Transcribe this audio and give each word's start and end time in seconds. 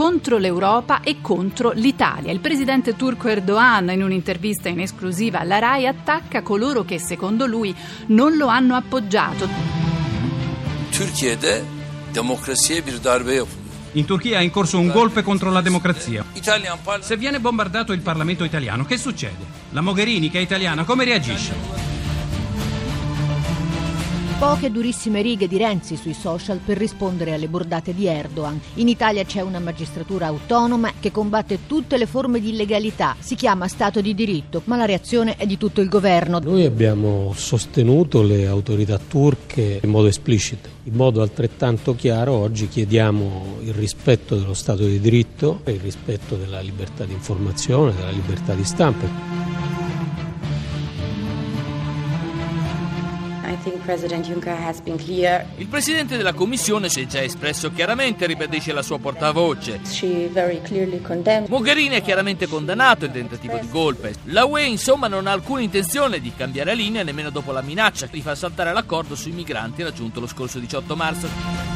contro 0.00 0.38
l'Europa 0.38 1.02
e 1.02 1.20
contro 1.20 1.72
l'Italia. 1.74 2.32
Il 2.32 2.40
presidente 2.40 2.96
turco 2.96 3.28
Erdogan, 3.28 3.90
in 3.90 4.02
un'intervista 4.02 4.70
in 4.70 4.80
esclusiva 4.80 5.40
alla 5.40 5.58
RAI, 5.58 5.86
attacca 5.86 6.40
coloro 6.40 6.86
che 6.86 6.98
secondo 6.98 7.44
lui 7.44 7.76
non 8.06 8.38
lo 8.38 8.46
hanno 8.46 8.76
appoggiato. 8.76 9.46
Türkiye'de 10.90 11.62
demokrasiye 12.14 12.80
bir 12.80 12.98
darbe 12.98 13.34
yapılıyor. 13.34 13.58
In 13.92 14.06
Turchia 14.06 14.38
è 14.38 14.42
in 14.42 14.50
corso 14.50 14.78
un 14.78 14.88
golpe 14.88 15.22
contro 15.22 15.50
la 15.50 15.60
democrazia. 15.60 16.24
Se 17.00 17.16
viene 17.18 17.38
bombardato 17.38 17.92
il 17.92 18.00
Parlamento 18.00 18.44
italiano, 18.44 18.86
che 18.86 18.96
succede? 18.96 19.44
La 19.72 19.82
Mogherini, 19.82 20.30
che 20.30 20.38
è 20.38 20.42
italiana, 20.42 20.84
come 20.84 21.04
reagisce? 21.04 21.79
Poche 24.40 24.70
durissime 24.70 25.20
righe 25.20 25.46
di 25.46 25.58
Renzi 25.58 25.96
sui 25.96 26.14
social 26.14 26.60
per 26.64 26.78
rispondere 26.78 27.34
alle 27.34 27.46
bordate 27.46 27.94
di 27.94 28.06
Erdogan. 28.06 28.58
In 28.76 28.88
Italia 28.88 29.22
c'è 29.22 29.42
una 29.42 29.58
magistratura 29.58 30.28
autonoma 30.28 30.94
che 30.98 31.12
combatte 31.12 31.66
tutte 31.66 31.98
le 31.98 32.06
forme 32.06 32.40
di 32.40 32.48
illegalità. 32.48 33.16
Si 33.18 33.34
chiama 33.34 33.68
Stato 33.68 34.00
di 34.00 34.14
diritto, 34.14 34.62
ma 34.64 34.78
la 34.78 34.86
reazione 34.86 35.36
è 35.36 35.44
di 35.44 35.58
tutto 35.58 35.82
il 35.82 35.90
governo. 35.90 36.38
Noi 36.38 36.64
abbiamo 36.64 37.34
sostenuto 37.36 38.22
le 38.22 38.46
autorità 38.46 38.98
turche 38.98 39.80
in 39.82 39.90
modo 39.90 40.06
esplicito. 40.06 40.70
In 40.84 40.94
modo 40.94 41.20
altrettanto 41.20 41.94
chiaro 41.94 42.32
oggi 42.32 42.66
chiediamo 42.66 43.58
il 43.64 43.74
rispetto 43.74 44.36
dello 44.36 44.54
Stato 44.54 44.86
di 44.86 45.00
diritto 45.00 45.60
e 45.64 45.72
il 45.72 45.80
rispetto 45.80 46.36
della 46.36 46.60
libertà 46.60 47.04
di 47.04 47.12
informazione, 47.12 47.94
della 47.94 48.10
libertà 48.10 48.54
di 48.54 48.64
stampa. 48.64 49.39
Il 55.56 55.66
presidente 55.68 56.16
della 56.16 56.32
commissione 56.32 56.88
si 56.88 57.02
è 57.02 57.06
già 57.06 57.22
espresso 57.22 57.70
chiaramente, 57.72 58.26
ribadisce 58.26 58.72
la 58.72 58.82
sua 58.82 58.98
portavoce. 58.98 59.80
Mogherini 61.48 61.96
ha 61.96 62.00
chiaramente 62.00 62.46
condannato 62.46 63.04
il 63.04 63.10
tentativo 63.10 63.58
di 63.58 63.68
golpe. 63.68 64.14
La 64.24 64.44
UE 64.44 64.64
insomma 64.64 65.08
non 65.08 65.26
ha 65.26 65.32
alcuna 65.32 65.60
intenzione 65.60 66.20
di 66.20 66.32
cambiare 66.34 66.74
linea 66.74 67.02
nemmeno 67.02 67.30
dopo 67.30 67.52
la 67.52 67.62
minaccia 67.62 68.06
di 68.06 68.20
far 68.20 68.36
saltare 68.36 68.72
l'accordo 68.72 69.14
sui 69.14 69.32
migranti 69.32 69.82
raggiunto 69.82 70.20
lo 70.20 70.26
scorso 70.26 70.58
18 70.58 70.96
marzo. 70.96 71.69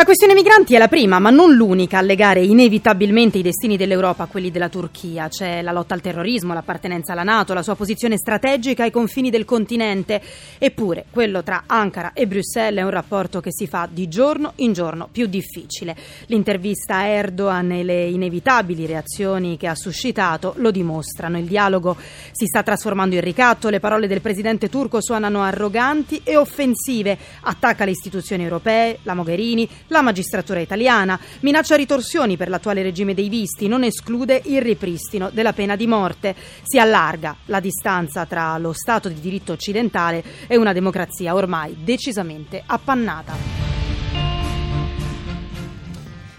La 0.00 0.06
questione 0.06 0.32
migranti 0.32 0.74
è 0.74 0.78
la 0.78 0.88
prima, 0.88 1.18
ma 1.18 1.28
non 1.28 1.52
l'unica 1.54 1.98
a 1.98 2.00
legare 2.00 2.42
inevitabilmente 2.42 3.36
i 3.36 3.42
destini 3.42 3.76
dell'Europa 3.76 4.22
a 4.22 4.28
quelli 4.28 4.50
della 4.50 4.70
Turchia. 4.70 5.28
C'è 5.28 5.60
la 5.60 5.72
lotta 5.72 5.92
al 5.92 6.00
terrorismo, 6.00 6.54
l'appartenenza 6.54 7.12
alla 7.12 7.22
Nato, 7.22 7.52
la 7.52 7.62
sua 7.62 7.74
posizione 7.74 8.16
strategica 8.16 8.82
ai 8.82 8.90
confini 8.90 9.28
del 9.28 9.44
continente. 9.44 10.22
Eppure, 10.56 11.04
quello 11.10 11.42
tra 11.42 11.64
Ankara 11.66 12.14
e 12.14 12.26
Bruxelles 12.26 12.80
è 12.80 12.82
un 12.82 12.88
rapporto 12.88 13.40
che 13.40 13.52
si 13.52 13.66
fa 13.66 13.86
di 13.92 14.08
giorno 14.08 14.54
in 14.56 14.72
giorno 14.72 15.06
più 15.12 15.26
difficile. 15.26 15.94
L'intervista 16.28 16.96
a 16.96 17.04
Erdogan 17.04 17.70
e 17.70 17.84
le 17.84 18.06
inevitabili 18.06 18.86
reazioni 18.86 19.58
che 19.58 19.66
ha 19.66 19.74
suscitato 19.74 20.54
lo 20.56 20.70
dimostrano. 20.70 21.36
Il 21.36 21.44
dialogo 21.44 21.94
si 22.32 22.46
sta 22.46 22.62
trasformando 22.62 23.16
in 23.16 23.20
ricatto, 23.20 23.68
le 23.68 23.80
parole 23.80 24.06
del 24.06 24.22
presidente 24.22 24.70
turco 24.70 25.02
suonano 25.02 25.42
arroganti 25.42 26.22
e 26.24 26.38
offensive. 26.38 27.18
Attacca 27.42 27.84
le 27.84 27.90
istituzioni 27.90 28.44
europee, 28.44 29.00
la 29.02 29.12
Mogherini, 29.12 29.68
la 29.90 30.02
magistratura 30.02 30.60
italiana 30.60 31.18
minaccia 31.40 31.76
ritorsioni 31.76 32.36
per 32.36 32.48
l'attuale 32.48 32.82
regime 32.82 33.14
dei 33.14 33.28
visti, 33.28 33.68
non 33.68 33.84
esclude 33.84 34.42
il 34.46 34.62
ripristino 34.62 35.30
della 35.30 35.52
pena 35.52 35.76
di 35.76 35.86
morte. 35.86 36.34
Si 36.62 36.78
allarga 36.78 37.36
la 37.46 37.60
distanza 37.60 38.24
tra 38.26 38.56
lo 38.58 38.72
Stato 38.72 39.08
di 39.08 39.20
diritto 39.20 39.52
occidentale 39.52 40.22
e 40.46 40.56
una 40.56 40.72
democrazia 40.72 41.34
ormai 41.34 41.76
decisamente 41.82 42.62
appannata. 42.64 43.59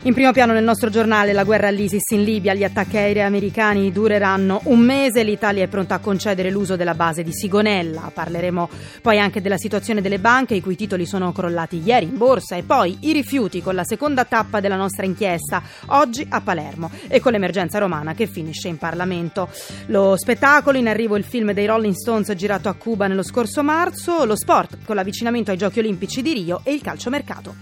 In 0.04 0.16
primo 0.16 0.32
piano 0.32 0.52
nel 0.52 0.64
nostro 0.64 0.90
giornale 0.90 1.32
la 1.32 1.44
guerra 1.44 1.68
all'ISIS 1.68 2.10
in 2.14 2.24
Libia, 2.24 2.56
gli 2.56 2.64
attacchi 2.64 2.98
aerei 2.98 3.22
americani 3.22 3.92
dureranno 3.92 4.62
un 4.64 4.80
mese, 4.80 5.22
l'Italia 5.22 5.64
è 5.64 5.68
pronta 5.68 5.94
a 5.94 6.00
concedere 6.00 6.50
l'uso 6.50 6.76
della 6.76 6.96
base 6.96 7.22
di 7.22 7.32
Sigonella. 7.32 8.10
Parleremo 8.12 8.68
poi 9.04 9.20
anche 9.20 9.42
della 9.42 9.60
situazione 9.60 10.02
delle 10.02 10.18
banche 10.18 10.56
i 10.56 10.62
cui 10.62 10.76
titoli 10.76 11.06
sono 11.06 11.32
crollati 11.32 11.84
ieri 11.86 12.06
in 12.06 12.18
borsa 12.18 12.56
e 12.56 12.64
poi 12.64 12.98
i 13.02 13.12
rifiuti 13.12 13.62
con 13.62 13.76
la 13.76 13.84
seconda 13.84 14.26
tappa 14.26 14.60
della 14.60 14.76
nostra 14.76 15.06
inchiesta, 15.06 15.62
oggi 15.90 16.26
a 16.28 16.42
Palermo 16.42 16.90
e 17.08 17.20
con 17.20 17.34
l'emergenza 17.34 17.78
romana 17.78 18.16
che 18.16 18.26
finisce 18.26 18.70
in 18.70 18.80
Parlamento. 18.80 19.50
Lo 19.86 20.18
spettacolo, 20.18 20.80
in 20.80 20.88
arrivo 20.88 21.16
il 21.16 21.24
film 21.24 21.52
dei 21.52 21.68
Rolling 21.68 21.94
Stones 21.94 22.34
girato 22.34 22.70
a 22.70 22.74
Cuba 22.74 23.06
nello 23.06 23.22
scorso 23.22 23.62
marzo, 23.62 24.26
lo 24.26 24.36
sport 24.36 24.80
con 24.84 24.96
l'avvicinamento 24.96 25.52
ai 25.52 25.58
Giochi 25.58 25.78
Olimpici 25.78 26.24
di 26.24 26.34
Rio 26.34 26.62
e 26.64 26.74
il 26.74 26.82
calciomercato. 26.82 27.54